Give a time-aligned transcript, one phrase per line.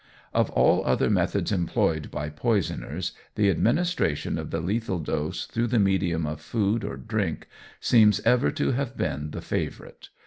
[0.33, 5.77] Of all other methods employed by poisoners, the administration of the lethal dose through the
[5.77, 7.47] medium of food or drink
[7.79, 10.09] seems ever to have been the favourite.